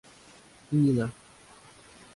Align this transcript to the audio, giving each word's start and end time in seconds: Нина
Нина 0.71 1.07